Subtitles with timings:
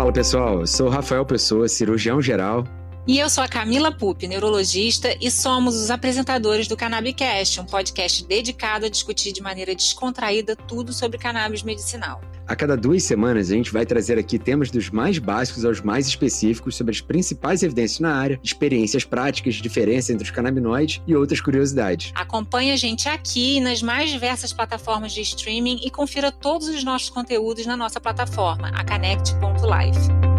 [0.00, 2.64] Fala pessoal, sou Rafael Pessoa, cirurgião geral.
[3.06, 8.24] E eu sou a Camila Pup, neurologista, e somos os apresentadores do Cannabicast, um podcast
[8.24, 12.18] dedicado a discutir de maneira descontraída tudo sobre cannabis medicinal.
[12.50, 16.08] A cada duas semanas, a gente vai trazer aqui temas dos mais básicos aos mais
[16.08, 21.40] específicos sobre as principais evidências na área, experiências práticas, diferença entre os canabinoides e outras
[21.40, 22.10] curiosidades.
[22.12, 27.08] Acompanhe a gente aqui nas mais diversas plataformas de streaming e confira todos os nossos
[27.08, 30.29] conteúdos na nossa plataforma, a Connect.life.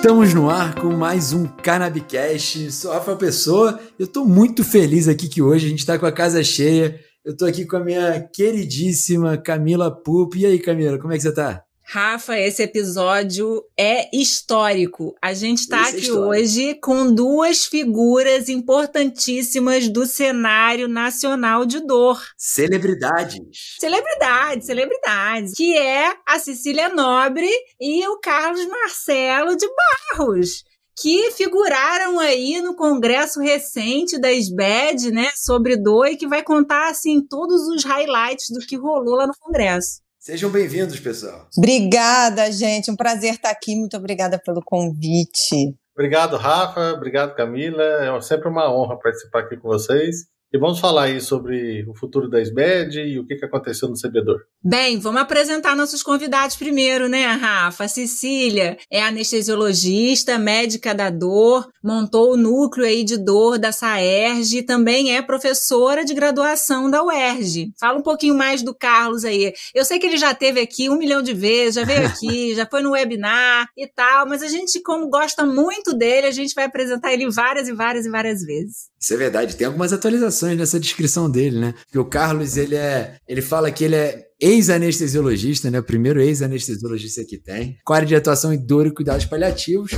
[0.00, 2.72] Estamos no ar com mais um Cannabicast.
[2.72, 3.78] Sou Rafael Pessoa.
[3.98, 6.98] Eu estou muito feliz aqui que hoje a gente está com a casa cheia.
[7.22, 10.36] Eu estou aqui com a minha queridíssima Camila Pup.
[10.36, 11.62] E aí, Camila, como é que você está?
[11.92, 15.12] Rafa, esse episódio é histórico.
[15.20, 22.22] A gente está aqui é hoje com duas figuras importantíssimas do cenário nacional de dor.
[22.38, 23.74] Celebridades.
[23.80, 25.52] Celebridades, celebridades.
[25.56, 30.62] Que é a Cecília Nobre e o Carlos Marcelo de Barros
[31.02, 36.90] que figuraram aí no congresso recente da SBED, né, sobre dor e que vai contar
[36.90, 40.02] assim todos os highlights do que rolou lá no congresso.
[40.20, 41.48] Sejam bem-vindos, pessoal.
[41.56, 42.90] Obrigada, gente.
[42.90, 43.74] Um prazer estar aqui.
[43.74, 45.74] Muito obrigada pelo convite.
[45.94, 46.92] Obrigado, Rafa.
[46.92, 47.82] Obrigado, Camila.
[47.82, 50.26] É sempre uma honra participar aqui com vocês.
[50.52, 54.40] E vamos falar aí sobre o futuro da SBED e o que aconteceu no Cebedor.
[54.60, 57.84] Bem, vamos apresentar nossos convidados primeiro, né, Rafa?
[57.84, 64.58] A Cecília é anestesiologista, médica da dor, montou o núcleo aí de dor da SAERJ
[64.58, 67.72] e também é professora de graduação da UERJ.
[67.78, 69.52] Fala um pouquinho mais do Carlos aí.
[69.72, 72.66] Eu sei que ele já teve aqui um milhão de vezes, já veio aqui, já
[72.66, 76.64] foi no webinar e tal, mas a gente, como gosta muito dele, a gente vai
[76.64, 78.90] apresentar ele várias e várias e várias vezes.
[79.00, 81.74] Isso é verdade, tem algumas atualizações nessa descrição dele, né?
[81.84, 83.16] Porque o Carlos, ele é.
[83.28, 85.80] Ele fala que ele é ex-anestesiologista, né?
[85.80, 87.78] O primeiro ex-anestesiologista que tem.
[87.84, 89.92] Com área de atuação em dor e cuidados paliativos.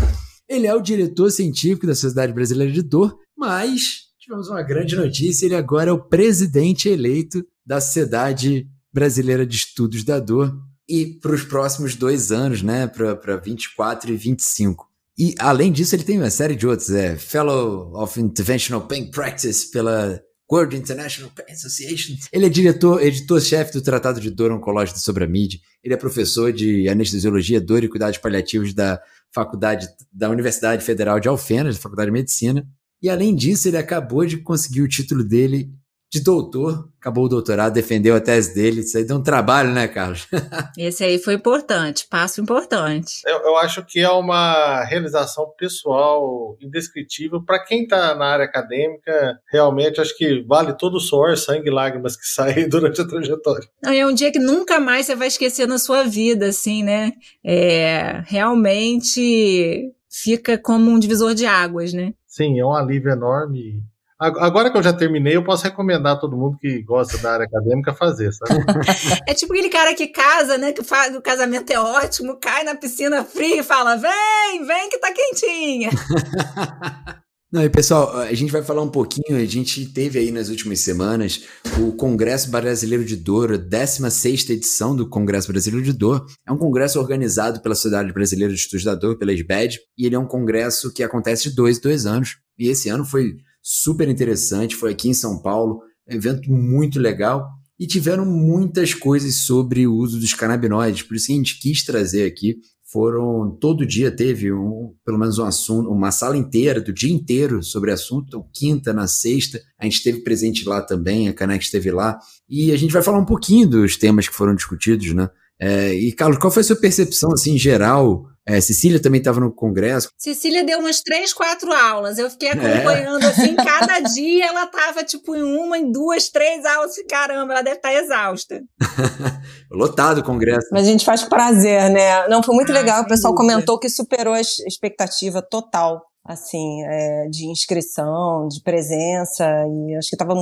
[0.48, 5.46] Ele é o diretor científico da Sociedade Brasileira de Dor, mas tivemos uma grande notícia:
[5.46, 10.54] ele agora é o presidente eleito da Sociedade Brasileira de Estudos da Dor.
[10.88, 12.86] E para os próximos dois anos, né?
[12.86, 14.92] Para 24 e 25.
[15.18, 16.90] E, além disso, ele tem uma série de outros.
[16.90, 20.20] É Fellow of Interventional Pain Practice pela
[20.50, 22.16] World International Association.
[22.32, 25.60] Ele é diretor, editor-chefe do Tratado de Dor Oncológica sobre a MID.
[25.82, 29.00] Ele é professor de anestesiologia, dor e cuidados paliativos da
[29.34, 32.66] Faculdade da Universidade Federal de Alfenas, da Faculdade de Medicina.
[33.02, 35.70] E, além disso, ele acabou de conseguir o título dele
[36.12, 38.82] de doutor, acabou o doutorado, defendeu a tese dele.
[38.82, 40.28] Isso aí deu um trabalho, né, Carlos?
[40.76, 43.22] Esse aí foi importante, passo importante.
[43.26, 47.42] Eu, eu acho que é uma realização pessoal indescritível.
[47.42, 51.72] Para quem está na área acadêmica, realmente acho que vale todo o suor, sangue e
[51.72, 53.66] lágrimas que saem durante a trajetória.
[53.82, 57.12] É um dia que nunca mais você vai esquecer na sua vida, assim, né?
[57.42, 62.12] É, realmente fica como um divisor de águas, né?
[62.26, 63.82] Sim, é um alívio enorme
[64.22, 67.46] Agora que eu já terminei, eu posso recomendar a todo mundo que gosta da área
[67.46, 68.60] acadêmica fazer, sabe?
[69.26, 70.72] é tipo aquele cara que casa, né?
[70.72, 74.98] Que faz o casamento é ótimo, cai na piscina fria e fala: vem, vem que
[74.98, 75.90] tá quentinha.
[77.52, 79.36] Não, e pessoal, a gente vai falar um pouquinho.
[79.36, 81.42] A gente teve aí nas últimas semanas
[81.78, 86.24] o Congresso Brasileiro de Dor, a 16 edição do Congresso Brasileiro de Dor.
[86.48, 90.14] É um congresso organizado pela Sociedade Brasileira de Estudos da Dor, pela SBED, e ele
[90.14, 92.38] é um congresso que acontece de dois, dois anos.
[92.58, 97.86] E esse ano foi super interessante, foi aqui em São Paulo, evento muito legal e
[97.86, 102.26] tiveram muitas coisas sobre o uso dos canabinoides, por isso que a gente quis trazer
[102.26, 102.56] aqui.
[102.84, 107.62] Foram todo dia teve um, pelo menos um assunto, uma sala inteira do dia inteiro
[107.62, 111.90] sobre assunto, então, quinta na sexta, a gente esteve presente lá também, a Canex esteve
[111.90, 112.18] lá,
[112.48, 115.30] e a gente vai falar um pouquinho dos temas que foram discutidos, né?
[115.58, 119.52] É, e Carlos, qual foi a sua percepção assim geral é, Cecília também estava no
[119.52, 120.08] congresso.
[120.18, 122.18] Cecília deu umas três, quatro aulas.
[122.18, 122.52] Eu fiquei é.
[122.52, 123.28] acompanhando é.
[123.28, 126.94] assim, cada dia ela estava tipo em uma, em duas, três aulas.
[127.08, 128.60] Caramba, ela deve estar tá exausta.
[129.70, 130.66] Lotado o congresso.
[130.72, 132.26] Mas a gente faz prazer, né?
[132.28, 133.02] Não, foi muito ah, legal.
[133.02, 139.96] O pessoal comentou que superou a expectativa total assim, é, de inscrição, de presença, e
[139.96, 140.34] acho que estava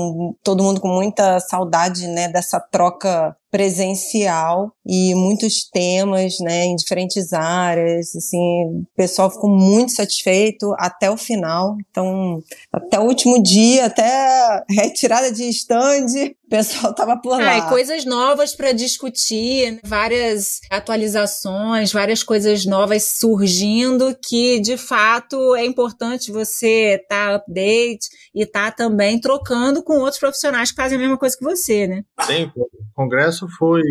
[0.43, 7.33] todo mundo com muita saudade, né, dessa troca presencial e muitos temas, né, em diferentes
[7.33, 12.43] áreas, assim, o pessoal ficou muito satisfeito até o final, então,
[12.73, 17.59] até o último dia, até retirada de estande, o pessoal tava por lá.
[17.59, 25.65] Ah, coisas novas para discutir, várias atualizações, várias coisas novas surgindo que, de fato, é
[25.65, 30.99] importante você estar tá update e estar tá também trocando com outros profissionais que fazem
[30.99, 32.03] a mesma coisa que você, né?
[32.23, 33.83] Sim, o congresso foi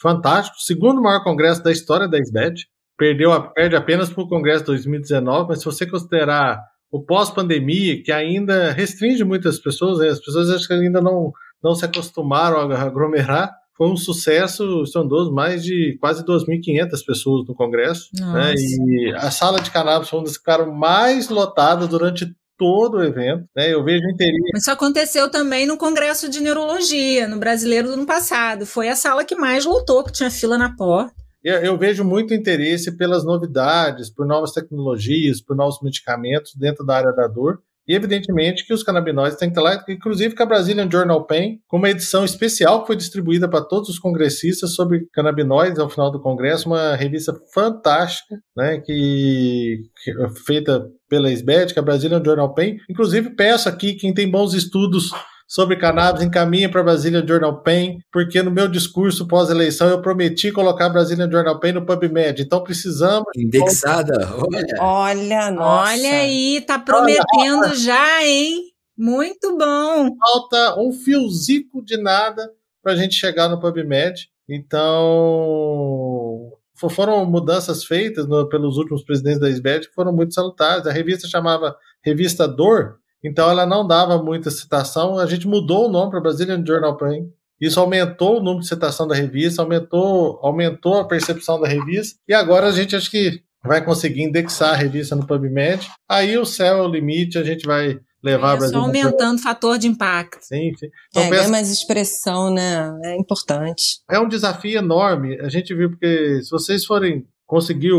[0.00, 2.66] fantástico, segundo maior congresso da história da SBET.
[2.98, 8.72] Perdeu, perde apenas para o congresso 2019, mas se você considerar o pós-pandemia, que ainda
[8.72, 10.08] restringe muitas pessoas, né?
[10.08, 11.32] as pessoas acho que ainda não
[11.62, 13.52] não se acostumaram a aglomerar.
[13.76, 18.08] Foi um sucesso estrondoso, mais de quase 2.500 pessoas no Congresso.
[18.14, 18.54] Né?
[18.54, 22.26] E a sala de cannabis foi uma das que ficaram mais lotadas durante
[22.56, 23.72] todo o evento, né?
[23.72, 24.50] Eu vejo interesse.
[24.54, 28.66] Isso aconteceu também no Congresso de Neurologia, no Brasileiro do ano passado.
[28.66, 31.14] Foi a sala que mais lotou, que tinha fila na porta.
[31.44, 36.96] Eu, eu vejo muito interesse pelas novidades, por novas tecnologias, por novos medicamentos dentro da
[36.96, 37.60] área da dor.
[37.88, 41.60] E evidentemente que os canabinoides têm que estar lá, inclusive com a Brazilian Journal Pain,
[41.68, 46.10] com uma edição especial que foi distribuída para todos os congressistas sobre canabinoides ao final
[46.10, 51.84] do congresso, uma revista fantástica, né, que, que é feita pela SBET, que é a
[51.84, 52.78] Brazilian Journal Pain.
[52.90, 55.10] Inclusive peço aqui quem tem bons estudos
[55.46, 60.88] sobre cannabis encaminha para Brasília Journal Pen, porque no meu discurso pós-eleição eu prometi colocar
[60.88, 62.42] Brasília Journal Pen no PubMed.
[62.42, 63.26] Então precisamos.
[63.36, 64.28] Indexada.
[64.34, 65.92] Olha, olha, nossa.
[65.92, 68.62] olha aí, tá prometendo olha, já, hein?
[68.96, 70.10] Muito bom.
[70.18, 72.50] Falta um fiozico de nada
[72.82, 74.28] para a gente chegar no PubMed.
[74.48, 76.52] Então,
[76.90, 80.86] foram mudanças feitas no, pelos últimos presidentes da SBET que foram muito salutares.
[80.86, 85.18] A revista chamava Revista Dor, então ela não dava muita citação.
[85.18, 87.30] A gente mudou o nome para Brazilian Journal Pen.
[87.60, 92.18] Isso aumentou o número de citação da revista, aumentou, aumentou a percepção da revista.
[92.28, 95.86] E agora a gente acho que vai conseguir indexar a revista no PubMed.
[96.08, 99.78] Aí o céu é o limite, a gente vai levar é, Só aumentando o fator
[99.78, 100.42] de impacto.
[100.42, 100.88] Sim, sim.
[101.10, 102.92] Então, é, mais expressão, né?
[103.04, 104.00] É importante.
[104.10, 105.38] É um desafio enorme.
[105.40, 107.92] A gente viu porque se vocês forem conseguir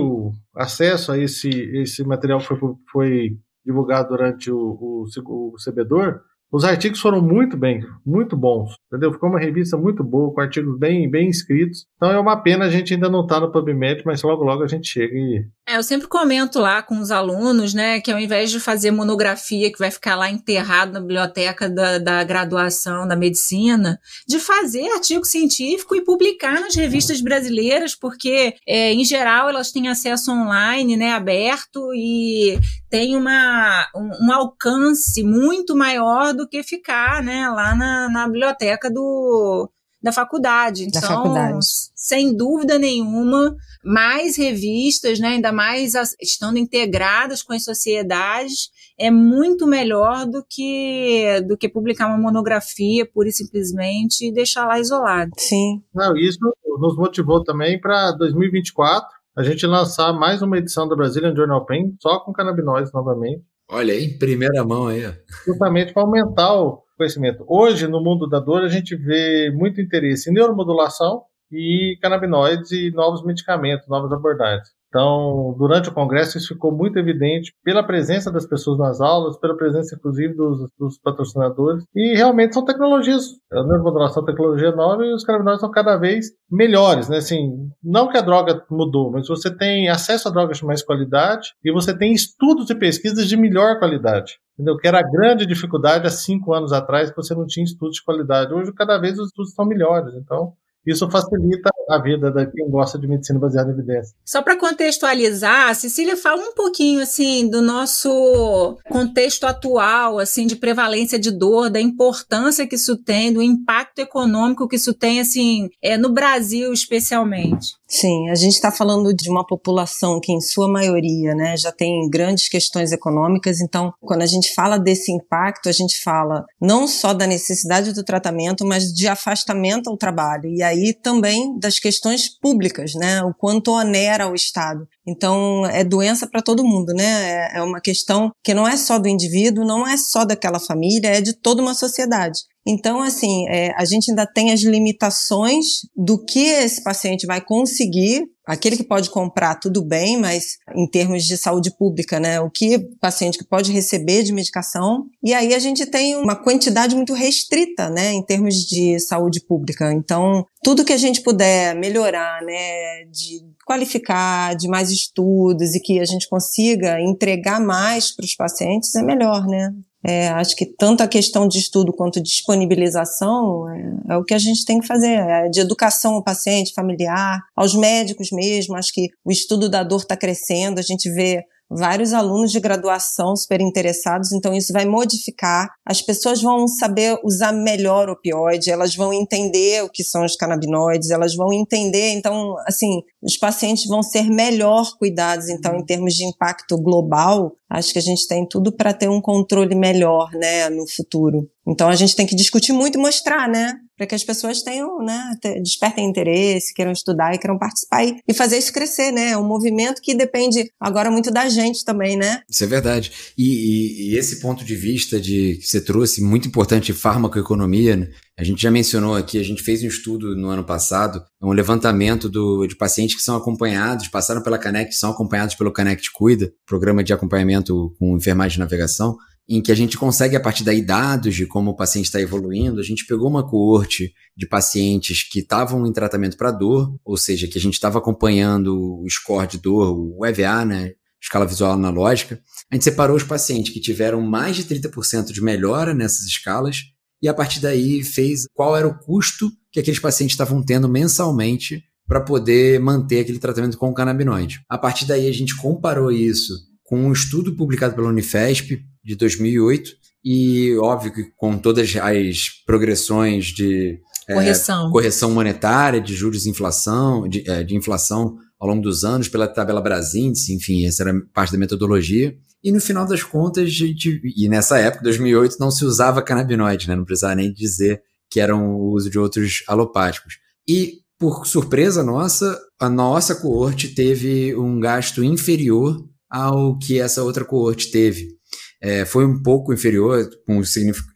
[0.55, 2.57] acesso a esse, esse material que foi,
[2.91, 3.37] foi
[3.67, 9.11] divulgado durante o, o, o Cebedor, os artigos foram muito bem, muito bons, entendeu?
[9.11, 11.85] Ficou uma revista muito boa, com artigos bem, bem escritos.
[11.97, 14.63] Então é uma pena a gente ainda não estar tá no PubMed, mas logo logo
[14.63, 15.45] a gente chega e.
[15.67, 19.71] É, eu sempre comento lá com os alunos, né, que ao invés de fazer monografia
[19.71, 25.25] que vai ficar lá enterrado na biblioteca da, da graduação da medicina, de fazer artigo
[25.25, 31.11] científico e publicar nas revistas brasileiras, porque é, em geral elas têm acesso online, né,
[31.11, 32.57] aberto e
[32.89, 38.89] tem uma, um, um alcance muito maior do que ficar né, lá na, na biblioteca
[38.89, 39.69] do,
[40.01, 40.84] da faculdade.
[40.84, 41.57] Então, da faculdade.
[41.95, 49.68] sem dúvida nenhuma, mais revistas, né, ainda mais estando integradas com as sociedades, é muito
[49.68, 55.31] melhor do que do que publicar uma monografia pura e simplesmente e deixar lá isolado.
[55.38, 55.81] Sim.
[55.94, 56.39] Não, isso
[56.80, 61.95] nos motivou também para 2024 a gente lançar mais uma edição da Brazilian Journal Pain
[62.01, 63.44] só com canabinoides novamente.
[63.69, 65.03] Olha aí, primeira mão aí.
[65.45, 67.43] Justamente para aumentar o conhecimento.
[67.47, 72.91] Hoje, no mundo da dor, a gente vê muito interesse em neuromodulação e canabinoides e
[72.91, 74.76] novos medicamentos, novas abordagens.
[74.97, 79.55] Então, durante o congresso, isso ficou muito evidente pela presença das pessoas nas aulas, pela
[79.55, 81.83] presença, inclusive, dos, dos patrocinadores.
[81.95, 86.31] E realmente são tecnologias, a neuromodulação é tecnologia nova e os canabinoides são cada vez
[86.49, 87.17] melhores, né?
[87.17, 91.53] Assim, não que a droga mudou, mas você tem acesso a drogas de mais qualidade
[91.63, 94.39] e você tem estudos e pesquisas de melhor qualidade.
[94.53, 94.77] Entendeu?
[94.77, 98.03] Que era a grande dificuldade há cinco anos atrás, que você não tinha estudos de
[98.03, 98.51] qualidade.
[98.51, 100.15] Hoje, cada vez os estudos estão melhores.
[100.15, 100.53] Então,
[100.91, 104.15] isso facilita a vida de quem gosta de medicina baseada em evidência.
[104.25, 111.17] Só para contextualizar, Cecília fala um pouquinho assim do nosso contexto atual, assim de prevalência
[111.17, 115.98] de dor, da importância que isso tem, do impacto econômico que isso tem assim, é
[115.98, 117.77] no Brasil especialmente.
[117.89, 122.10] Sim, a gente está falando de uma população que, em sua maioria, né, já tem
[122.10, 123.62] grandes questões econômicas.
[123.62, 128.03] Então, quando a gente fala desse impacto, a gente fala não só da necessidade do
[128.03, 130.50] tratamento, mas de afastamento ao trabalho.
[130.50, 134.88] E aí também das questões públicas, né, o quanto onera o Estado.
[135.07, 137.50] Então, é doença para todo mundo, né?
[137.53, 141.10] É, é uma questão que não é só do indivíduo, não é só daquela família,
[141.10, 142.39] é de toda uma sociedade.
[142.67, 148.25] Então, assim, é, a gente ainda tem as limitações do que esse paciente vai conseguir.
[148.45, 152.39] Aquele que pode comprar, tudo bem, mas em termos de saúde pública, né?
[152.41, 155.05] O que paciente que pode receber de medicação.
[155.24, 158.12] E aí a gente tem uma quantidade muito restrita, né?
[158.12, 159.93] Em termos de saúde pública.
[159.93, 163.05] Então, tudo que a gente puder melhorar, né?
[163.12, 168.95] De qualificar, de mais estudos e que a gente consiga entregar mais para os pacientes
[168.95, 169.74] é melhor, né?
[170.07, 174.37] É, acho que tanto a questão de estudo quanto disponibilização é, é, o que a
[174.37, 178.77] gente tem que fazer, é de educação ao paciente, familiar, aos médicos mesmo.
[178.77, 183.36] Acho que o estudo da dor está crescendo, a gente vê vários alunos de graduação
[183.36, 185.69] super interessados, então isso vai modificar.
[185.86, 190.36] As pessoas vão saber usar melhor o opioide, elas vão entender o que são os
[190.36, 196.13] canabinoides, elas vão entender, então, assim, os pacientes vão ser melhor cuidados, então, em termos
[196.13, 200.69] de impacto global, acho que a gente tem tudo para ter um controle melhor, né,
[200.69, 201.50] no futuro.
[201.67, 203.74] Então a gente tem que discutir muito e mostrar, né?
[203.98, 208.58] Para que as pessoas tenham, né, despertem interesse, queiram estudar e queiram participar e, fazer
[208.58, 209.32] isso crescer, né?
[209.32, 212.42] É um movimento que depende agora muito da gente também, né?
[212.50, 213.12] Isso é verdade.
[213.38, 218.08] E, e, e esse ponto de vista de que você trouxe, muito importante, farmacoeconomia, né?
[218.38, 222.30] a gente já mencionou aqui, a gente fez um estudo no ano passado, um levantamento
[222.30, 227.04] do, de pacientes que são acompanhados, passaram pela Canect, são acompanhados pelo Canect Cuida, programa
[227.04, 229.18] de acompanhamento com enfermagem de navegação,
[229.50, 232.82] em que a gente consegue, a partir daí, dados de como o paciente está evoluindo.
[232.82, 237.48] A gente pegou uma coorte de pacientes que estavam em tratamento para dor, ou seja,
[237.48, 240.92] que a gente estava acompanhando o score de dor, o EVA, né?
[241.22, 242.42] Escala visual analógica.
[242.70, 246.84] A gente separou os pacientes que tiveram mais de 30% de melhora nessas escalas
[247.22, 251.84] e a partir daí fez qual era o custo que aqueles pacientes estavam tendo mensalmente
[252.08, 254.62] para poder manter aquele tratamento com o canabinoide.
[254.70, 256.54] A partir daí a gente comparou isso
[256.88, 259.91] com um estudo publicado pela Unifesp de 2008
[260.24, 266.44] e óbvio que com todas as progressões de é, correção, é, correção monetária, de juros
[266.44, 271.03] de inflação, de, é, de, inflação ao longo dos anos pela tabela Brasíndice, enfim, essa
[271.03, 272.36] era parte da metodologia.
[272.63, 276.96] E no final das contas, gente, e nessa época, 2008, não se usava canabinoide, né?
[276.96, 278.01] Não precisava nem dizer
[278.32, 280.36] que eram o uso de outros alopáticos.
[280.67, 287.46] E por surpresa nossa, a nossa coorte teve um gasto inferior ao que essa outra
[287.46, 288.38] coorte teve.
[288.81, 290.62] É, foi um pouco inferior, com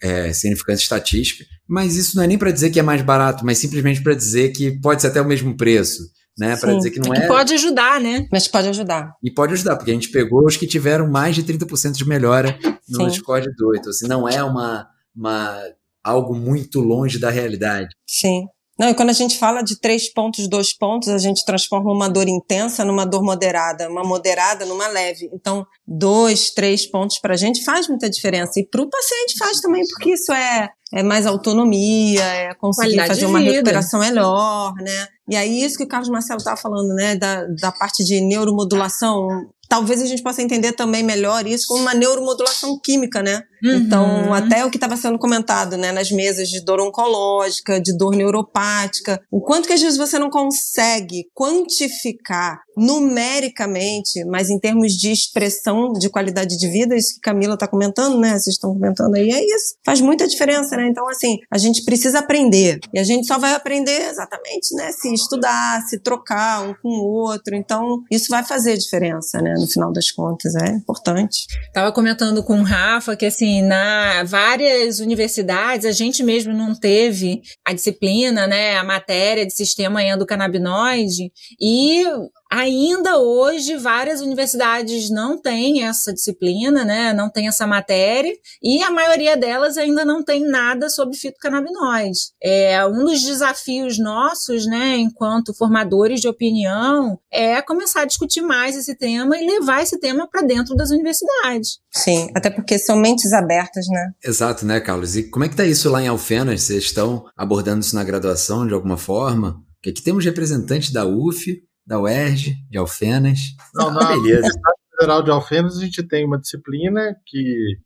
[0.01, 3.59] é, significância estatística, mas isso não é nem para dizer que é mais barato, mas
[3.59, 6.03] simplesmente para dizer que pode ser até o mesmo preço.
[6.39, 7.19] Né, para dizer que não é.
[7.19, 7.27] Que é...
[7.27, 8.25] pode ajudar, né?
[8.31, 9.13] Mas pode ajudar.
[9.21, 12.57] E pode ajudar, porque a gente pegou os que tiveram mais de 30% de melhora
[12.87, 13.17] no Sim.
[13.17, 13.79] score de 2.
[13.79, 15.61] Então, assim, não é uma, uma,
[16.01, 17.89] algo muito longe da realidade.
[18.07, 18.47] Sim.
[18.81, 22.09] Não, e quando a gente fala de três pontos, dois pontos, a gente transforma uma
[22.09, 25.29] dor intensa numa dor moderada, uma moderada numa leve.
[25.31, 28.59] Então, dois, três pontos para a gente faz muita diferença.
[28.59, 33.07] E para o paciente faz também, porque isso é, é mais autonomia, é conseguir Qualidade
[33.07, 35.07] fazer uma recuperação melhor, né?
[35.29, 39.47] E aí, isso que o Carlos Marcelo estava falando, né, da, da parte de neuromodulação,
[39.69, 43.43] talvez a gente possa entender também melhor isso como uma neuromodulação química, né?
[43.63, 43.75] Uhum.
[43.75, 48.13] Então, até o que estava sendo comentado, né, nas mesas de dor oncológica, de dor
[48.13, 55.11] neuropática, o quanto que às vezes você não consegue quantificar numericamente, mas em termos de
[55.11, 58.31] expressão de qualidade de vida, isso que Camila está comentando, né?
[58.31, 59.75] Vocês estão comentando aí, é isso.
[59.85, 60.87] Faz muita diferença, né?
[60.87, 62.79] Então, assim, a gente precisa aprender.
[62.93, 64.91] E a gente só vai aprender exatamente, né?
[64.91, 67.55] Se estudar, se trocar um com o outro.
[67.55, 69.53] Então, isso vai fazer diferença, né?
[69.57, 71.45] No final das contas, é importante.
[71.73, 77.41] Tava comentando com o Rafa que, assim, na várias universidades, a gente mesmo não teve
[77.65, 78.77] a disciplina, né?
[78.77, 82.05] A matéria de sistema endocannabinoide e
[82.51, 87.13] Ainda hoje, várias universidades não têm essa disciplina, né?
[87.13, 92.33] Não tem essa matéria, e a maioria delas ainda não tem nada sobre fitocannabinoides.
[92.43, 98.75] É um dos desafios nossos, né, enquanto formadores de opinião, é começar a discutir mais
[98.75, 101.79] esse tema e levar esse tema para dentro das universidades.
[101.89, 104.11] Sim, até porque são mentes abertas, né?
[104.23, 105.15] Exato, né, Carlos?
[105.15, 106.63] E como é que tá isso lá em Alfenas?
[106.63, 109.63] Vocês estão abordando isso na graduação de alguma forma?
[109.75, 111.59] Porque aqui temos representantes da UF,
[111.91, 113.39] da UERJ, de Alfenas.
[113.75, 114.19] Não, na Beleza.
[114.19, 117.77] Universidade Federal de Alfenas a gente tem uma disciplina que,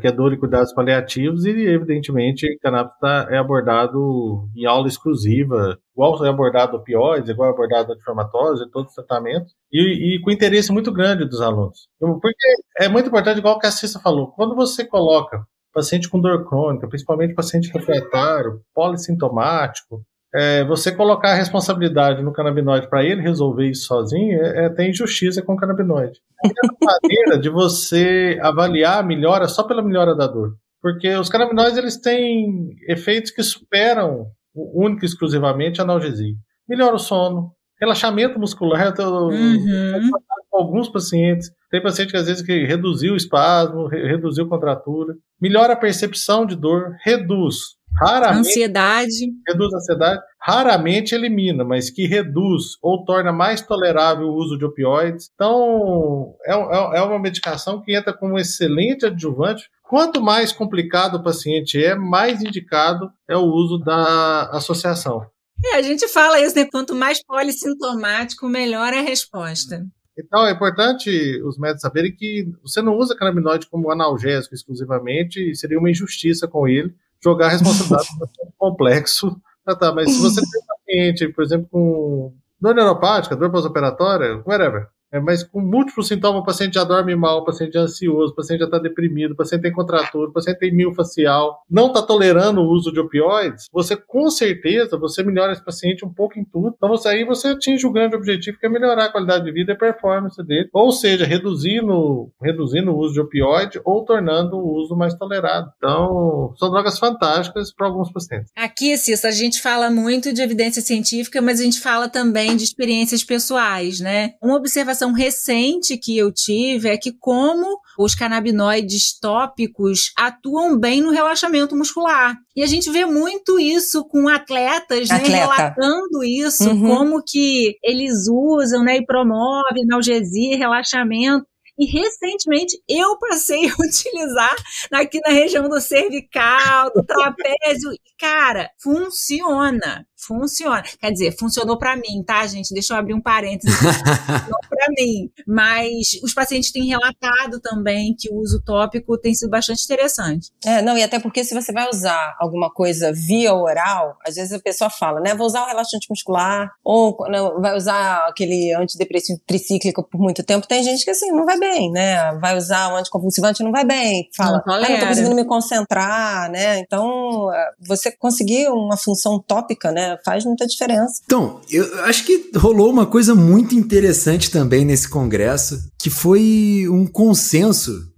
[0.00, 5.78] que é dor e cuidados paliativos e, evidentemente, cannabis tá, é abordado em aula exclusiva,
[5.94, 10.30] igual é abordado opioides, igual é abordado anti-inflamatórios e todos os tratamentos, e, e, com
[10.30, 11.86] interesse muito grande dos alunos.
[11.98, 12.46] Porque
[12.78, 16.88] é muito importante, igual que a Cissa falou, quando você coloca paciente com dor crônica,
[16.88, 20.02] principalmente paciente refratário, polissintomático,
[20.34, 24.88] é, você colocar a responsabilidade no canabinoide para ele resolver isso sozinho é, é ter
[24.88, 26.20] injustiça com o canabinoide.
[26.44, 30.54] É uma maneira de você avaliar a melhora só pela melhora da dor.
[30.80, 36.34] Porque os canabinoides eles têm efeitos que superam única e exclusivamente a analgesia.
[36.68, 38.94] Melhora o sono, relaxamento muscular.
[38.98, 40.10] Uhum.
[40.52, 41.50] alguns pacientes.
[41.70, 46.46] Tem paciente que às vezes que reduziu o espasmo, reduziu a contratura, melhora a percepção
[46.46, 47.76] de dor, reduz.
[48.00, 49.32] Raramente, ansiedade.
[49.46, 50.22] Reduz a ansiedade.
[50.40, 55.30] Raramente elimina, mas que reduz ou torna mais tolerável o uso de opioides.
[55.34, 61.16] Então, é, é, é uma medicação que entra como um excelente adjuvante Quanto mais complicado
[61.16, 65.26] o paciente é, mais indicado é o uso da associação.
[65.64, 66.64] É, a gente fala isso, né?
[66.64, 69.84] Quanto mais polissintomático, melhor a resposta.
[70.16, 75.78] Então, é importante os médicos saberem que você não usa canabinoide como analgésico exclusivamente, seria
[75.80, 79.40] uma injustiça com ele jogar a responsabilidade no complexo.
[79.66, 84.42] Ah, tá, mas se você tem um paciente, por exemplo, com dor neuropática, dor pós-operatória,
[84.46, 88.32] whatever, é, mas com múltiplos sintomas, o paciente já dorme mal, o paciente é ansioso,
[88.32, 92.02] o paciente já está deprimido, o paciente tem contratura, o paciente tem facial, não está
[92.02, 96.44] tolerando o uso de opioides, você com certeza você melhora esse paciente um pouco em
[96.44, 96.74] tudo.
[96.76, 99.72] Então você, aí você atinge o grande objetivo que é melhorar a qualidade de vida
[99.72, 104.96] e performance dele, ou seja, reduzindo, reduzindo o uso de opioide ou tornando o uso
[104.96, 105.70] mais tolerado.
[105.76, 108.50] Então são drogas fantásticas para alguns pacientes.
[108.56, 112.64] Aqui, Cissa, a gente fala muito de evidência científica, mas a gente fala também de
[112.64, 114.34] experiências pessoais, né?
[114.42, 121.00] Uma observação observação recente que eu tive é que como os canabinoides tópicos atuam bem
[121.00, 122.36] no relaxamento muscular.
[122.54, 125.36] E a gente vê muito isso com atletas, né, Atleta.
[125.36, 126.86] relatando isso, uhum.
[126.86, 131.46] como que eles usam, né, e promovem analgesia, relaxamento.
[131.78, 134.54] E recentemente eu passei a utilizar
[134.92, 137.90] aqui na região do cervical, do trapézio.
[137.92, 140.82] E, cara, funciona funciona.
[141.00, 142.72] Quer dizer, funcionou para mim, tá, gente?
[142.72, 143.74] Deixa eu abrir um parênteses.
[143.76, 145.30] funcionou para mim.
[145.46, 150.50] Mas os pacientes têm relatado também que o uso tópico tem sido bastante interessante.
[150.64, 154.52] É, não, e até porque se você vai usar alguma coisa via oral, às vezes
[154.52, 155.34] a pessoa fala, né?
[155.34, 160.66] Vou usar o relaxante muscular, ou não, vai usar aquele antidepressivo tricíclico por muito tempo.
[160.66, 162.32] Tem gente que assim, não vai bem, né?
[162.40, 164.28] Vai usar o anticonvulsivante, não vai bem.
[164.36, 166.78] Fala, não, ah, não tô conseguindo me concentrar, né?
[166.78, 167.48] Então,
[167.80, 170.09] você conseguir uma função tópica, né?
[170.24, 171.20] Faz muita diferença.
[171.24, 177.06] Então, eu acho que rolou uma coisa muito interessante também nesse congresso, que foi um
[177.06, 178.08] consenso,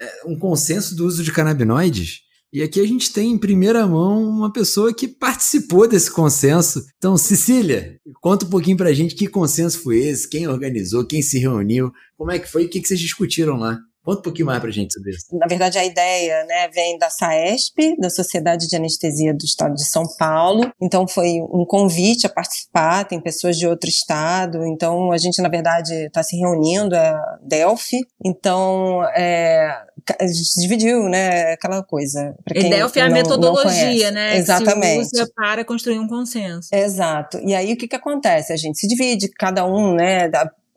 [0.00, 2.20] é, um consenso do uso de canabinoides.
[2.52, 6.84] E aqui a gente tem em primeira mão uma pessoa que participou desse consenso.
[6.98, 11.38] Então, Cecília, conta um pouquinho pra gente que consenso foi esse, quem organizou, quem se
[11.38, 13.78] reuniu, como é que foi e o que vocês discutiram lá.
[14.02, 15.26] Conta um pouquinho mais pra gente sobre isso.
[15.32, 19.86] Na verdade, a ideia né, vem da SAESP, da Sociedade de Anestesia do Estado de
[19.86, 20.72] São Paulo.
[20.80, 24.64] Então, foi um convite a participar, tem pessoas de outro estado.
[24.66, 27.98] Então, a gente, na verdade, está se reunindo, é Delphi.
[28.24, 29.70] Então, é,
[30.18, 32.34] a gente dividiu, né, aquela coisa.
[32.54, 34.36] E Delphi é a metodologia, né?
[34.36, 35.00] Exatamente.
[35.00, 36.68] Que se usa para construir um consenso.
[36.72, 37.38] Exato.
[37.44, 38.52] E aí, o que que acontece?
[38.52, 40.30] A gente se divide, cada um, né,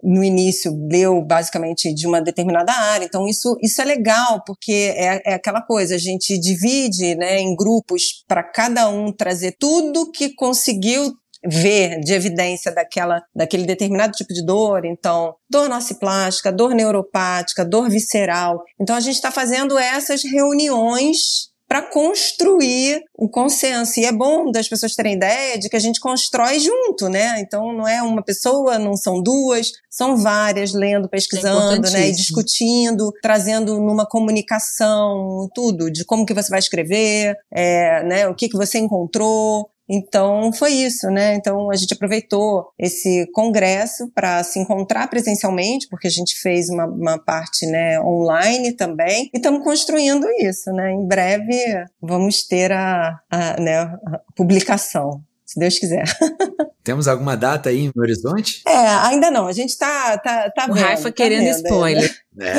[0.04, 3.06] no início leu basicamente de uma determinada área.
[3.06, 7.56] Então isso, isso é legal porque é, é aquela coisa, a gente divide né, em
[7.56, 11.14] grupos para cada um trazer tudo que conseguiu
[11.46, 17.90] ver de evidência daquela, daquele determinado tipo de dor, então, dor nociplástica, dor neuropática, dor
[17.90, 18.64] visceral.
[18.80, 24.00] Então, a gente está fazendo essas reuniões para construir o consenso.
[24.00, 27.40] E é bom das pessoas terem ideia de que a gente constrói junto, né?
[27.40, 32.12] Então não é uma pessoa, não são duas, são várias lendo, pesquisando, é né, e
[32.12, 38.50] discutindo, trazendo numa comunicação tudo de como que você vai escrever, é, né, o que
[38.50, 41.36] que você encontrou, então foi isso, né?
[41.36, 46.86] Então a gente aproveitou esse congresso para se encontrar presencialmente, porque a gente fez uma,
[46.86, 50.92] uma parte né, online também, e estamos construindo isso, né?
[50.92, 51.56] Em breve
[52.02, 56.06] vamos ter a, a, né, a publicação, se Deus quiser.
[56.84, 58.62] Temos alguma data aí no horizonte?
[58.68, 58.76] É,
[59.06, 59.48] ainda não.
[59.48, 62.14] A gente está tá, tá, o Rafa tá querendo vendo, spoiler.
[62.38, 62.54] É,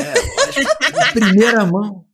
[0.47, 1.13] lógico.
[1.13, 2.05] primeira mão.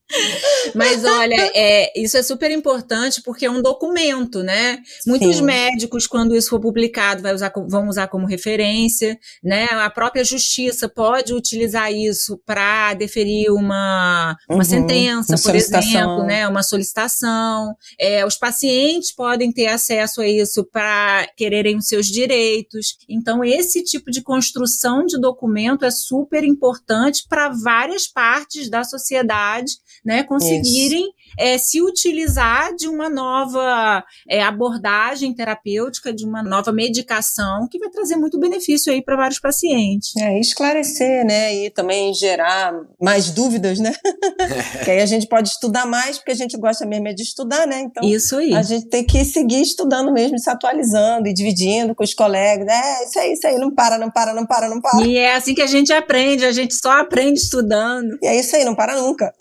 [0.75, 4.79] Mas olha, é, isso é super importante porque é um documento, né?
[5.07, 5.43] Muitos Sim.
[5.43, 9.67] médicos, quando isso for publicado, vai usar, vão usar como referência, né?
[9.71, 16.25] A própria justiça pode utilizar isso para deferir uma, uma uhum, sentença, uma por exemplo,
[16.25, 16.47] né?
[16.49, 17.75] Uma solicitação.
[17.99, 22.97] É, os pacientes podem ter acesso a isso para quererem os seus direitos.
[23.09, 29.73] Então, esse tipo de construção de documento é super importante para várias partes da sociedade
[30.05, 36.73] né, conseguir conseguirem é, se utilizar de uma nova é, abordagem terapêutica, de uma nova
[36.73, 40.15] medicação que vai trazer muito benefício aí para vários pacientes.
[40.17, 41.55] É, esclarecer, né?
[41.55, 43.93] E também gerar mais dúvidas, né?
[44.85, 47.67] que aí a gente pode estudar mais, porque a gente gosta mesmo é de estudar,
[47.67, 47.81] né?
[47.81, 48.55] Então, isso aí.
[48.55, 52.67] A gente tem que seguir estudando mesmo, se atualizando e dividindo com os colegas.
[52.67, 55.07] É, isso aí, isso aí, não para, não para, não para, não para.
[55.07, 58.19] E é assim que a gente aprende, a gente só aprende estudando.
[58.23, 59.33] E é isso aí, não para nunca.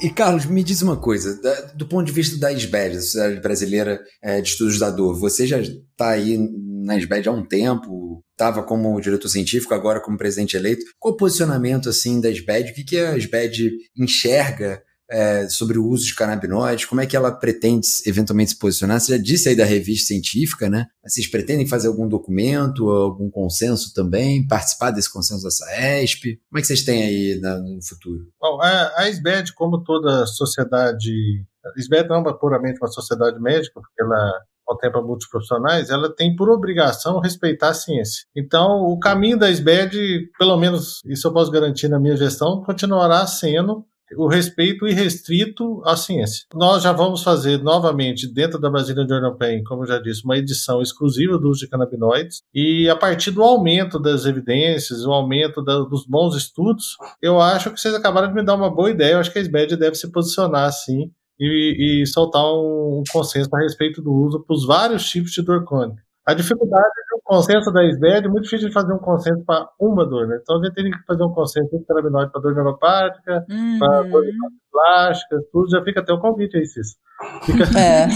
[0.00, 3.40] E Carlos, me diz uma coisa, da, do ponto de vista da SBED, a Sociedade
[3.40, 6.38] Brasileira é, de Estudos da Dor, você já está aí
[6.84, 10.84] na SBED há um tempo, estava como diretor científico, agora como presidente eleito.
[10.98, 12.70] Qual o posicionamento assim da SBED?
[12.70, 14.80] O que, que a SBED enxerga
[15.10, 19.00] é, sobre o uso de canabinoides, como é que ela pretende eventualmente se posicionar?
[19.00, 20.86] Você já disse aí da revista científica, né?
[21.04, 26.40] Vocês pretendem fazer algum documento, algum consenso também, participar desse consenso da SAESP?
[26.50, 28.26] Como é que vocês têm aí no futuro?
[28.40, 31.10] Bom, a, a SBED, como toda sociedade,
[31.64, 34.32] a SBED não é puramente uma sociedade médica, porque ela
[34.68, 38.26] contempla multiprofissionais, ela tem por obrigação respeitar a ciência.
[38.36, 43.26] Então, o caminho da SBED, pelo menos isso eu posso garantir na minha gestão, continuará
[43.26, 46.46] sendo o respeito irrestrito à ciência.
[46.54, 50.36] Nós já vamos fazer novamente, dentro da Brasília Journal Pain, como eu já disse, uma
[50.36, 55.62] edição exclusiva do uso de canabinoides, e a partir do aumento das evidências, o aumento
[55.62, 59.14] da, dos bons estudos, eu acho que vocês acabaram de me dar uma boa ideia,
[59.14, 63.48] eu acho que a SBED deve se posicionar assim e, e soltar um, um consenso
[63.54, 66.02] a respeito do uso para os vários tipos de dor crônica.
[66.28, 69.66] A dificuldade de um consenso da SBED é muito difícil de fazer um consenso para
[69.80, 70.38] uma dor, né?
[70.42, 73.78] Então a gente teria que fazer um consenso de canabinoide para dor neuropática, uhum.
[73.78, 74.24] para dor
[74.70, 76.98] plástica, tudo, já fica até o convite aí, Cis.
[77.46, 77.64] Fica...
[77.80, 78.08] É.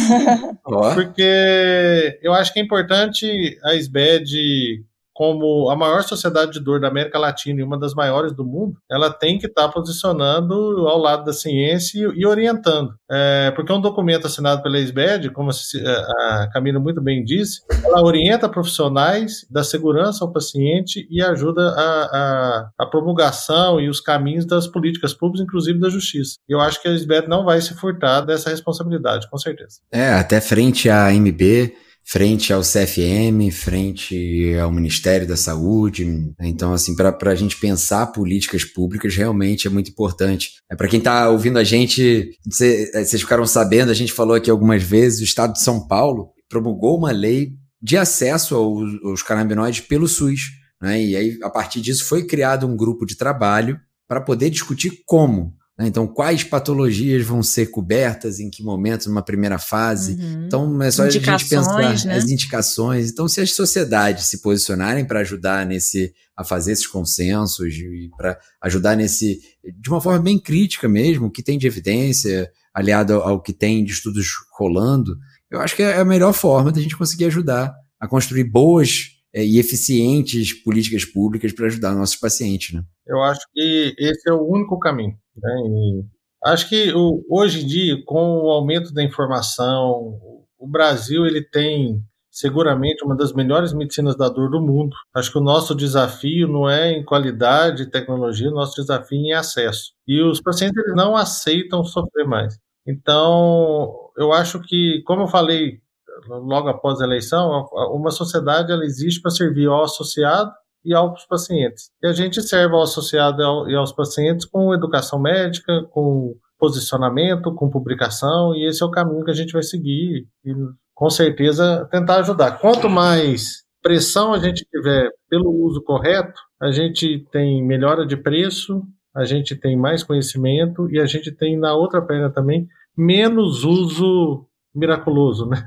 [0.94, 6.88] Porque eu acho que é importante a SBED como a maior sociedade de dor da
[6.88, 10.54] América Latina e uma das maiores do mundo, ela tem que estar tá posicionando
[10.88, 12.94] ao lado da ciência e, orientando.
[13.10, 18.48] É, porque um documento assinado pela SBED, como a Camila muito bem disse, ela orienta
[18.48, 24.66] profissionais da segurança ao paciente e ajuda a, a, a promulgação e os caminhos das
[24.66, 26.36] políticas públicas, inclusive da justiça.
[26.48, 29.80] Eu acho que a SBED não vai se furtar dessa responsabilidade, com certeza.
[29.90, 36.06] É, até frente à MB, frente ao CFM, frente ao Ministério da Saúde.
[36.40, 40.52] Então, assim, para a gente pensar políticas públicas realmente é muito importante.
[40.70, 44.50] É para quem está ouvindo a gente, é, vocês ficaram sabendo, a gente falou aqui
[44.50, 49.80] algumas vezes, o Estado de São Paulo promulgou uma lei de acesso aos, aos canabinoides
[49.80, 50.50] pelo SUS.
[50.80, 51.02] Né?
[51.02, 55.54] E aí, a partir disso, foi criado um grupo de trabalho para poder discutir como?
[55.86, 60.14] Então, quais patologias vão ser cobertas, em que momento, numa primeira fase.
[60.14, 60.44] Uhum.
[60.46, 62.16] Então, é só a gente pensar né?
[62.16, 63.10] as indicações.
[63.10, 68.38] Então, se as sociedades se posicionarem para ajudar nesse a fazer esses consensos e para
[68.62, 69.40] ajudar nesse
[69.78, 73.52] de uma forma bem crítica mesmo, o que tem de evidência, aliado ao, ao que
[73.52, 75.16] tem de estudos rolando,
[75.50, 79.58] eu acho que é a melhor forma da gente conseguir ajudar a construir boas e
[79.58, 82.82] eficientes políticas públicas para ajudar nossos pacientes, né?
[83.06, 85.16] Eu acho que esse é o único caminho.
[85.36, 86.04] Né?
[86.44, 90.18] Acho que o, hoje em dia, com o aumento da informação,
[90.58, 94.96] o Brasil ele tem seguramente uma das melhores medicinas da dor do mundo.
[95.14, 99.20] Acho que o nosso desafio não é em qualidade e tecnologia, o nosso desafio é
[99.20, 99.92] em acesso.
[100.06, 102.58] E os pacientes eles não aceitam sofrer mais.
[102.86, 105.80] Então, eu acho que, como eu falei
[106.26, 110.50] logo após a eleição, uma sociedade ela existe para servir ao associado
[110.84, 111.90] e aos pacientes.
[112.02, 117.70] E a gente serve ao associado e aos pacientes com educação médica, com posicionamento, com
[117.70, 120.54] publicação, e esse é o caminho que a gente vai seguir e,
[120.94, 122.58] com certeza, tentar ajudar.
[122.58, 128.82] Quanto mais pressão a gente tiver pelo uso correto, a gente tem melhora de preço,
[129.14, 134.46] a gente tem mais conhecimento e a gente tem, na outra perna também, menos uso
[134.72, 135.62] miraculoso, né?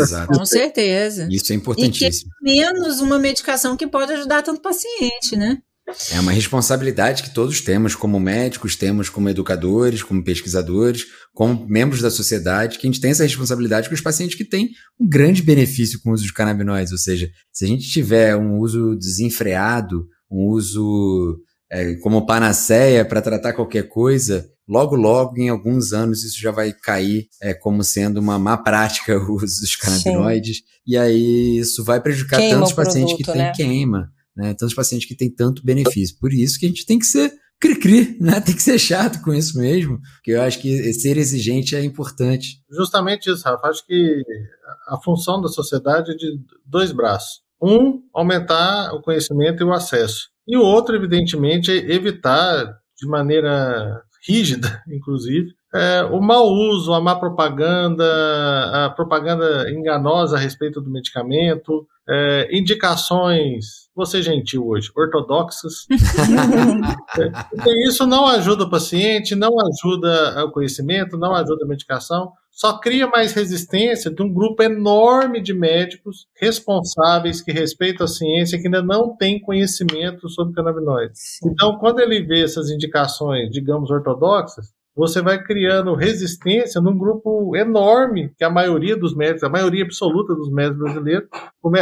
[0.00, 0.32] Exato.
[0.32, 1.28] Com certeza.
[1.30, 2.30] Isso é importantíssimo.
[2.42, 5.58] E que é menos uma medicação que pode ajudar tanto paciente, né?
[6.10, 12.02] É uma responsabilidade que todos temos, como médicos, temos como educadores, como pesquisadores, como membros
[12.02, 15.42] da sociedade, que a gente tem essa responsabilidade com os pacientes que têm um grande
[15.42, 16.90] benefício com o uso de canabinoides.
[16.90, 21.38] Ou seja, se a gente tiver um uso desenfreado, um uso
[21.70, 26.72] é, como panaceia para tratar qualquer coisa, logo, logo, em alguns anos, isso já vai
[26.72, 30.58] cair é, como sendo uma má prática o uso dos canabinoides.
[30.58, 30.62] Sim.
[30.86, 33.52] E aí isso vai prejudicar queima tantos pacientes produto, que têm né?
[33.52, 34.54] queima, né?
[34.54, 36.16] Tantos pacientes que têm tanto benefício.
[36.20, 38.40] Por isso que a gente tem que ser cri-cri, né?
[38.40, 42.62] Tem que ser chato com isso mesmo, porque eu acho que ser exigente é importante.
[42.70, 43.68] Justamente isso, Rafa.
[43.68, 44.22] Acho que
[44.88, 47.44] a função da sociedade é de dois braços.
[47.60, 50.28] Um, aumentar o conhecimento e o acesso.
[50.46, 57.00] E o outro, evidentemente, é evitar de maneira rígida, inclusive, é, o mau uso, a
[57.00, 58.04] má propaganda,
[58.86, 65.86] a propaganda enganosa a respeito do medicamento, é, indicações, vou ser gentil hoje, ortodoxas.
[67.66, 72.78] é, isso não ajuda o paciente, não ajuda o conhecimento, não ajuda a medicação, só
[72.78, 78.66] cria mais resistência de um grupo enorme de médicos responsáveis que respeitam a ciência que
[78.66, 81.38] ainda não tem conhecimento sobre canabinoides.
[81.44, 88.32] Então, quando ele vê essas indicações, digamos, ortodoxas, você vai criando resistência num grupo enorme,
[88.38, 91.28] que a maioria dos médicos, a maioria absoluta dos médicos brasileiros,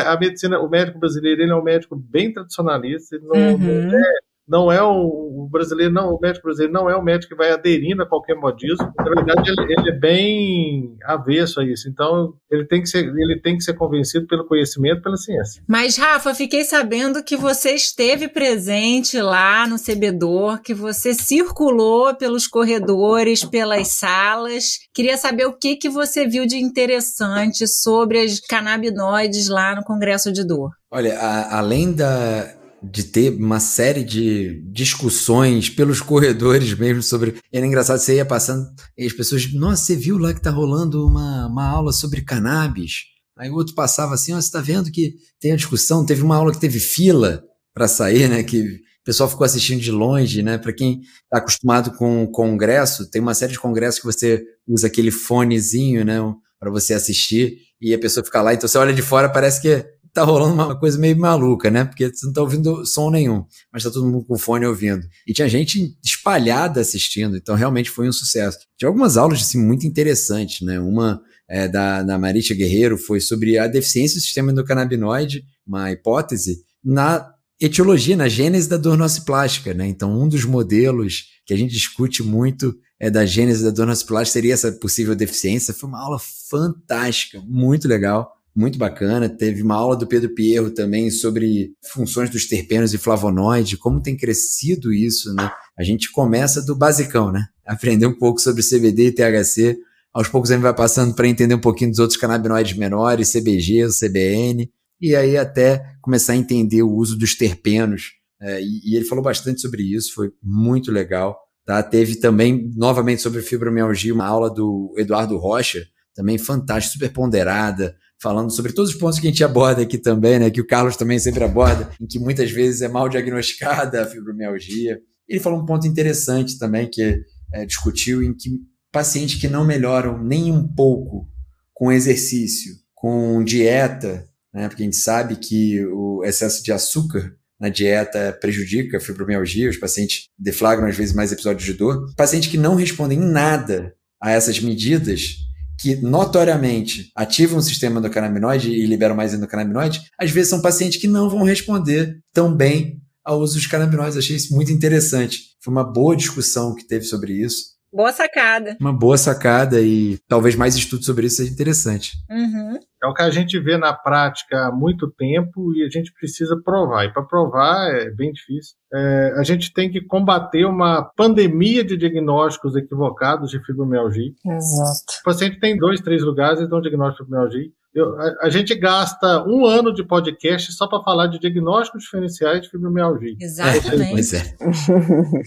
[0.04, 3.90] a medicina, o médico brasileiro ele é um médico bem tradicionalista, ele não, uhum.
[3.92, 7.34] não é não é o, o, brasileiro, não, o médico brasileiro não é o médico
[7.34, 8.92] que vai aderindo a qualquer modismo.
[8.96, 11.88] Na verdade, ele, ele, é bem avesso a isso.
[11.88, 15.62] Então, ele tem, que ser, ele tem que ser convencido pelo conhecimento, pela ciência.
[15.66, 22.46] Mas, Rafa, fiquei sabendo que você esteve presente lá no Cebedor, que você circulou pelos
[22.46, 24.78] corredores, pelas salas.
[24.92, 30.30] Queria saber o que, que você viu de interessante sobre as canabinoides lá no Congresso
[30.30, 30.70] de Dor.
[30.90, 32.53] Olha, a, além da
[32.90, 37.36] de ter uma série de discussões pelos corredores mesmo sobre.
[37.52, 38.66] Era engraçado, você ia passando
[38.96, 43.04] e as pessoas, nossa, você viu lá que tá rolando uma, uma aula sobre cannabis?
[43.36, 46.36] Aí o outro passava assim, ó, você tá vendo que tem a discussão, teve uma
[46.36, 47.42] aula que teve fila
[47.72, 48.42] para sair, né?
[48.42, 50.56] Que o pessoal ficou assistindo de longe, né?
[50.56, 54.86] Para quem está acostumado com o congresso, tem uma série de congressos que você usa
[54.86, 56.18] aquele fonezinho, né?
[56.60, 58.54] Para você assistir e a pessoa fica lá.
[58.54, 61.84] Então você olha de fora, parece que tá rolando uma coisa meio maluca, né?
[61.84, 65.04] Porque você não tá ouvindo som nenhum, mas tá todo mundo com fone ouvindo.
[65.26, 68.58] E tinha gente espalhada assistindo, então realmente foi um sucesso.
[68.78, 70.78] Tinha algumas aulas assim, muito interessantes, né?
[70.78, 77.32] Uma é, da, da Guerreiro foi sobre a deficiência do sistema endocannabinoide, uma hipótese, na
[77.60, 79.86] etiologia, na gênese da dor nociplástica, né?
[79.88, 84.32] Então, um dos modelos que a gente discute muito é da gênese da dor nociplástica
[84.34, 85.74] seria essa possível deficiência.
[85.74, 89.28] Foi uma aula fantástica, muito legal muito bacana.
[89.28, 94.16] Teve uma aula do Pedro Pierro também sobre funções dos terpenos e flavonoides, como tem
[94.16, 95.50] crescido isso, né?
[95.76, 97.46] A gente começa do basicão, né?
[97.66, 99.76] Aprender um pouco sobre CBD e THC.
[100.12, 103.88] Aos poucos a gente vai passando para entender um pouquinho dos outros canabinoides menores, CBG,
[103.88, 108.12] CBN, e aí até começar a entender o uso dos terpenos.
[108.40, 111.36] É, e, e ele falou bastante sobre isso, foi muito legal.
[111.64, 111.82] Tá?
[111.82, 118.50] Teve também, novamente, sobre fibromialgia, uma aula do Eduardo Rocha, também fantástica, super ponderada, falando
[118.50, 120.50] sobre todos os pontos que a gente aborda aqui também, né?
[120.50, 124.98] Que o Carlos também sempre aborda, em que muitas vezes é mal diagnosticada a fibromialgia.
[125.28, 127.20] Ele falou um ponto interessante também que
[127.52, 128.50] é, discutiu em que
[128.92, 131.28] pacientes que não melhoram nem um pouco
[131.72, 134.68] com exercício, com dieta, né?
[134.68, 139.76] Porque a gente sabe que o excesso de açúcar na dieta prejudica a fibromialgia, os
[139.76, 142.12] pacientes deflagram às vezes mais episódios de dor.
[142.16, 145.36] Pacientes que não respondem nada a essas medidas
[145.80, 151.08] que notoriamente ativam o sistema endocannabinoide e liberam mais endocannabinoide, às vezes são pacientes que
[151.08, 154.16] não vão responder tão bem ao uso dos canabinoides.
[154.16, 155.40] Achei isso muito interessante.
[155.62, 157.73] Foi uma boa discussão que teve sobre isso.
[157.94, 158.76] Boa sacada.
[158.80, 162.12] Uma boa sacada e talvez mais estudo sobre isso seja interessante.
[162.28, 162.76] Uhum.
[163.00, 166.60] É o que a gente vê na prática há muito tempo e a gente precisa
[166.64, 167.04] provar.
[167.04, 168.74] E para provar é bem difícil.
[168.92, 174.32] É, a gente tem que combater uma pandemia de diagnósticos equivocados de fibromialgia.
[174.44, 175.20] Exato.
[175.20, 178.74] O paciente tem dois, três lugares e dão diagnóstico de fibromialgia eu, a, a, gente
[178.74, 183.36] gasta um ano de podcast só para falar de diagnósticos diferenciais de fibromialgia.
[183.40, 184.36] Exatamente.
[184.36, 184.40] É,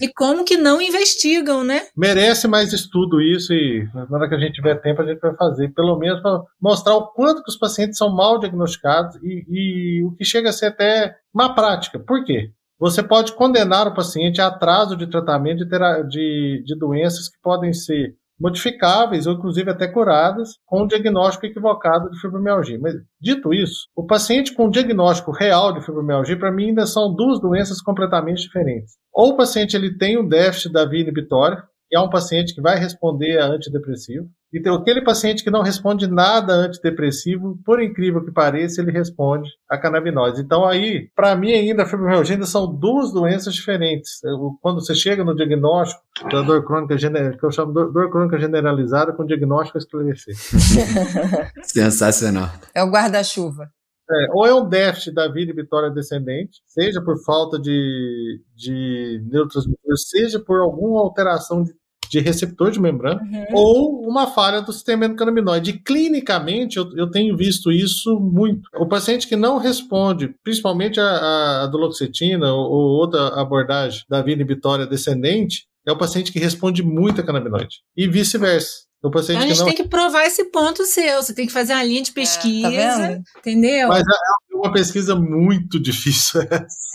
[0.00, 1.82] e como que não investigam, né?
[1.94, 5.36] Merece mais estudo isso e na hora que a gente tiver tempo a gente vai
[5.36, 10.04] fazer, pelo menos para mostrar o quanto que os pacientes são mal diagnosticados e, e
[10.04, 11.98] o que chega a ser até má prática.
[11.98, 12.50] Por quê?
[12.80, 17.72] Você pode condenar o paciente a atraso de tratamento de, de, de doenças que podem
[17.72, 22.78] ser modificáveis ou inclusive até curadas com diagnóstico equivocado de fibromialgia.
[22.80, 27.40] Mas dito isso, o paciente com diagnóstico real de fibromialgia para mim ainda são duas
[27.40, 28.94] doenças completamente diferentes.
[29.12, 32.78] Ou o paciente ele tem um déficit da via inibitória, é um paciente que vai
[32.78, 38.32] responder a antidepressivo, e tem aquele paciente que não responde nada antidepressivo, por incrível que
[38.32, 40.40] pareça, ele responde a canabinoides.
[40.40, 44.20] Então aí, para mim ainda a fibromialgia ainda são duas doenças diferentes.
[44.62, 49.12] Quando você chega no diagnóstico da dor crônica que eu chamo de dor crônica generalizada
[49.12, 50.34] com diagnóstico a esclarecer.
[51.62, 52.50] Sensacional.
[52.74, 53.70] É o guarda-chuva.
[54.10, 59.22] É, ou é um déficit da vida e vitória descendente, seja por falta de, de
[59.30, 61.72] neurotransmissores, seja por alguma alteração de
[62.10, 63.46] de receptor de membrana Uhum.
[63.52, 65.70] ou uma falha do sistema endocannabinoide.
[65.70, 68.68] E, clinicamente, eu, eu tenho visto isso muito.
[68.76, 74.34] O paciente que não responde, principalmente a, a duloxetina ou, ou outra abordagem da via
[74.34, 77.76] inibitória descendente, é o paciente que responde muito a canabinoide.
[77.96, 78.87] E vice-versa.
[79.02, 81.22] O paciente Então a que gente não tem que provar esse ponto seu.
[81.22, 83.22] Você tem que fazer uma linha de pesquisa, vendo?
[83.38, 83.88] entendeu?
[83.88, 86.40] Mas é uma pesquisa muito difícil.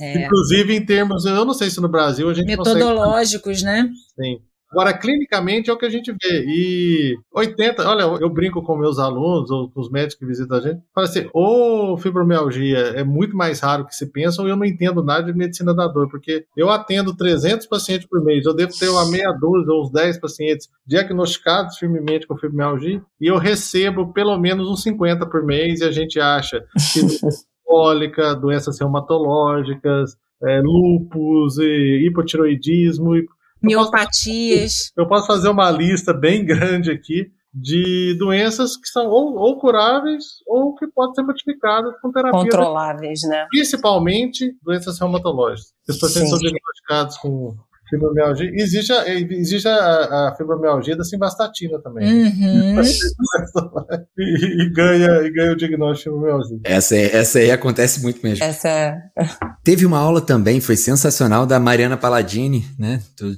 [0.01, 2.79] É, Inclusive em termos, eu não sei se no Brasil a gente consegue.
[2.79, 3.87] metodológicos, né?
[4.19, 4.41] Sim.
[4.73, 6.43] Agora, clinicamente é o que a gente vê.
[6.47, 10.62] E 80, olha, eu brinco com meus alunos ou com os médicos que visitam a
[10.62, 14.65] gente, fala assim, ou fibromialgia é muito mais raro que se pensa, ou eu não
[14.65, 18.71] entendo nada de medicina da dor, porque eu atendo 300 pacientes por mês, eu devo
[18.75, 24.12] ter uma meia dúzia ou uns 10 pacientes diagnosticados firmemente com fibromialgia, e eu recebo
[24.12, 26.99] pelo menos uns 50 por mês, e a gente acha que
[27.63, 33.25] cólica, doenças reumatológicas, é, lúpus, e hipotiroidismo, e
[33.63, 34.91] Miopatias.
[34.97, 40.23] eu posso fazer uma lista bem grande aqui de doenças que são ou, ou curáveis
[40.47, 42.39] ou que podem ser modificadas com terapia.
[42.39, 43.45] Controláveis, né?
[43.49, 45.71] Principalmente doenças reumatológicas.
[45.88, 46.36] Os pacientes Sim.
[46.36, 47.56] são diagnosticados com
[47.89, 48.49] fibromialgia.
[48.56, 52.23] Existe a, existe a, a fibromialgia da simvastatina também.
[52.23, 52.82] Uhum.
[54.17, 56.60] E, e ganha, e ganha o diagnóstico de fibromialgia.
[56.63, 58.43] Essa, é- essa aí acontece muito mesmo.
[58.43, 59.02] Essa é.
[59.63, 63.02] Teve uma aula também, foi sensacional, da Mariana Palladini, né?
[63.17, 63.34] Tu-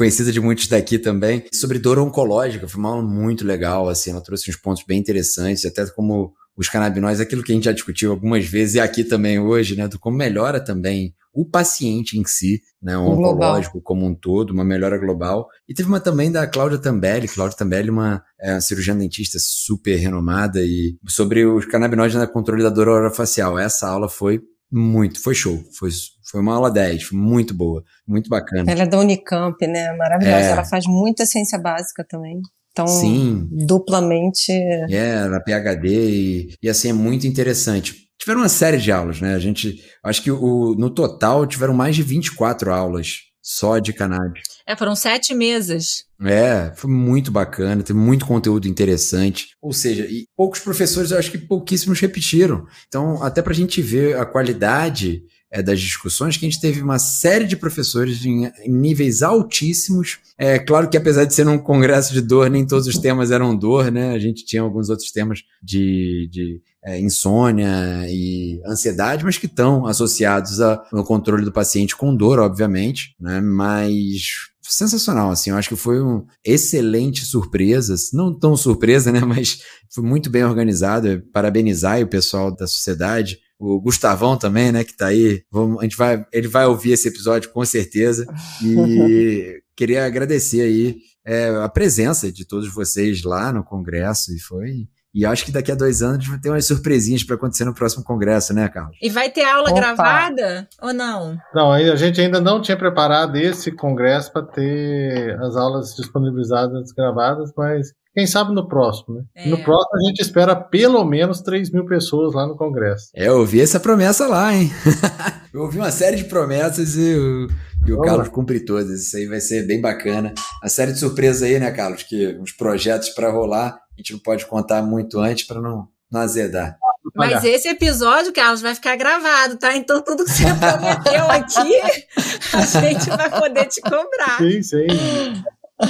[0.00, 2.66] Conhecida de muitos daqui também, sobre dor oncológica.
[2.66, 6.70] Foi uma aula muito legal, assim, ela trouxe uns pontos bem interessantes, até como os
[6.70, 9.86] canabinóides, aquilo que a gente já discutiu algumas vezes e aqui também hoje, né?
[9.86, 12.96] Do como melhora também o paciente em si, né?
[12.96, 13.34] O Global.
[13.34, 15.46] oncológico como um todo, uma melhora global.
[15.68, 19.96] E teve uma também da Cláudia Tambelli, Cláudia Tambelli, uma, é, uma cirurgiã dentista super
[19.96, 23.58] renomada, e sobre os canabinoides na controle da dor orofacial.
[23.58, 25.62] Essa aula foi muito, foi show.
[25.78, 25.90] Foi,
[26.30, 28.70] foi uma aula 10, foi muito boa, muito bacana.
[28.70, 29.92] Ela é da Unicamp, né?
[29.96, 30.46] Maravilhosa.
[30.46, 30.50] É.
[30.50, 32.40] Ela faz muita ciência básica também.
[32.72, 34.52] Então, Sim, duplamente.
[34.52, 38.08] é, na PHD, e, e assim, é muito interessante.
[38.18, 39.34] Tiveram uma série de aulas, né?
[39.34, 44.42] A gente, acho que o, no total tiveram mais de 24 aulas só de cannabis.
[44.66, 46.04] É, foram sete mesas.
[46.22, 49.56] É, foi muito bacana, teve muito conteúdo interessante.
[49.60, 52.66] Ou seja, e poucos professores, eu acho que pouquíssimos repetiram.
[52.86, 56.98] Então, até pra gente ver a qualidade é, das discussões, que a gente teve uma
[56.98, 60.18] série de professores em, em níveis altíssimos.
[60.38, 63.56] É claro que apesar de ser um congresso de dor, nem todos os temas eram
[63.56, 64.12] dor, né?
[64.12, 67.68] A gente tinha alguns outros temas de, de é, insônia
[68.08, 73.40] e ansiedade, mas que estão associados ao controle do paciente com dor, obviamente, né?
[73.40, 79.62] Mas sensacional, assim, eu acho que foi uma excelente surpresa, não tão surpresa, né, mas
[79.92, 84.96] foi muito bem organizado, é, parabenizar o pessoal da sociedade, o Gustavão também, né, que
[84.96, 88.26] tá aí, vamos, a gente vai, ele vai ouvir esse episódio com certeza,
[88.64, 94.88] e queria agradecer aí é, a presença de todos vocês lá no congresso, e foi...
[95.12, 98.04] E acho que daqui a dois anos vai ter umas surpresinhas para acontecer no próximo
[98.04, 98.96] congresso, né, Carlos?
[99.02, 99.80] E vai ter aula Opa.
[99.80, 101.36] gravada ou não?
[101.52, 107.52] Não, a gente ainda não tinha preparado esse congresso para ter as aulas disponibilizadas gravadas,
[107.56, 109.22] mas quem sabe no próximo, né?
[109.34, 109.48] É.
[109.48, 113.10] No próximo a gente espera pelo menos 3 mil pessoas lá no congresso.
[113.14, 114.70] É, eu ouvi essa promessa lá, hein?
[115.54, 117.48] eu ouvi uma série de promessas e o,
[117.86, 118.34] e o Vamos Carlos lá.
[118.34, 119.06] cumpre todas.
[119.06, 120.34] Isso aí vai ser bem bacana.
[120.62, 122.02] A série de surpresas aí, né, Carlos?
[122.02, 126.20] Que uns projetos para rolar, a gente não pode contar muito antes para não, não
[126.20, 126.76] azedar.
[127.16, 129.74] Mas esse episódio, Carlos, vai ficar gravado, tá?
[129.74, 131.80] Então tudo que você prometeu aqui,
[132.52, 134.36] a gente vai poder te cobrar.
[134.36, 134.86] Sim, sim.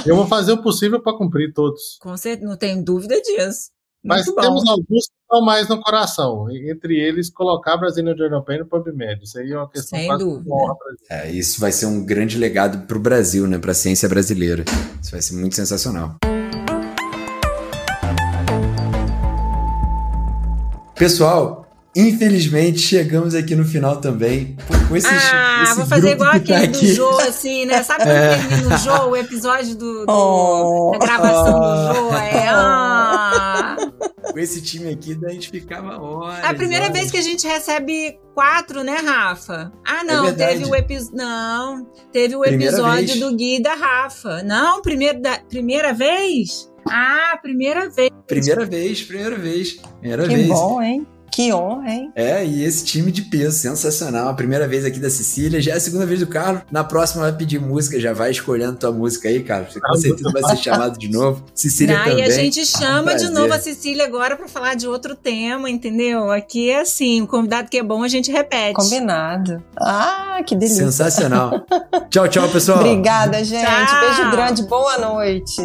[0.05, 1.97] Eu vou fazer o possível para cumprir todos.
[2.01, 3.69] Com certeza, não tenho dúvida disso.
[4.03, 4.41] Mas Muito bom.
[4.41, 6.47] temos alguns que estão mais no coração.
[6.49, 9.23] Entre eles, colocar Brasília Journal Pen no PubMed.
[9.23, 10.49] Isso aí é uma questão Sem quase dúvida.
[11.09, 13.59] É, isso vai ser um grande legado para o Brasil, né?
[13.59, 14.65] Para a ciência brasileira.
[14.99, 16.15] Isso vai ser muito sensacional.
[20.95, 24.55] Pessoal, infelizmente chegamos aqui no final também.
[24.87, 26.93] Com esse, Ah, esse vou fazer grupo igual tá aquele do aqui.
[26.93, 27.83] Jô, assim, né?
[27.83, 28.37] Sabe quando É.
[28.37, 30.91] termina o Jô, o episódio do, do- Oh.
[30.93, 32.15] da gravação do Jô?
[32.15, 33.75] É, ah.
[34.31, 36.39] Com esse time aqui, daí a gente ficava horas.
[36.43, 36.97] É a primeira horas.
[36.97, 39.71] vez que a gente recebe quatro, né, Rafa?
[39.85, 41.17] Ah, não, É teve o episódio.
[41.17, 43.19] Não, teve o Primeira episódio vez.
[43.19, 44.41] do Gui e da Rafa.
[44.43, 45.37] Não, primeiro da...
[45.49, 46.71] primeira vez?
[46.89, 48.09] Ah, primeira vez.
[48.25, 49.73] Primeira vez, primeira vez.
[49.99, 50.47] Primeira Que vez.
[50.47, 51.05] bom, hein?
[51.31, 52.11] Que honra, hein?
[52.15, 54.27] É, e esse time de peso, sensacional.
[54.27, 56.61] A primeira vez aqui da Cecília, já é a segunda vez do Carlos.
[56.69, 59.73] Na próxima vai pedir música, já vai escolhendo tua música aí, Carlos.
[59.73, 61.43] Você com certeza vai ser chamado de novo.
[61.55, 62.19] Cecília Ah, também.
[62.19, 65.69] e a gente chama Um de novo a Cecília agora pra falar de outro tema,
[65.69, 66.29] entendeu?
[66.31, 68.73] Aqui é assim, o convidado que é bom a gente repete.
[68.73, 69.63] Combinado.
[69.79, 70.83] Ah, que delícia.
[70.85, 71.65] Sensacional.
[72.11, 72.79] tchau, tchau, pessoal.
[72.79, 73.65] Obrigada, gente.
[73.65, 73.99] Tchau.
[74.01, 74.63] Beijo grande.
[74.63, 75.61] Boa noite.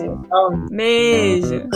[0.71, 1.67] Beijo.